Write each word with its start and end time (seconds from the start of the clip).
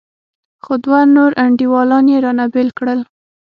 خو 0.63 0.73
دوه 0.85 0.99
نور 1.15 1.31
انډيوالان 1.43 2.05
يې 2.11 2.17
رانه 2.25 2.45
بېل 2.53 2.69
کړل. 2.77 2.99